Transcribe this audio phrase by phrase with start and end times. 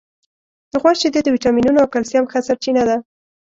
[0.71, 2.97] د غوا شیدې د وټامینونو او کلسیم ښه سرچینه ده.